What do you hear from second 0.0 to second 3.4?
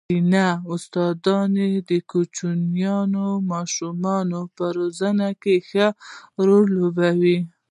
ښځينه استاداني د کوچنيو